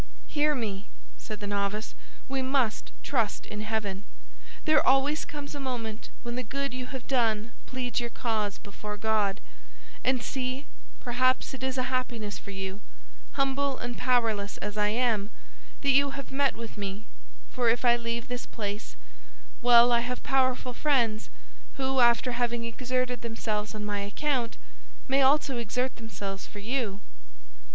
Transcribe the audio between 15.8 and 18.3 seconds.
that you have met with me, for if I leave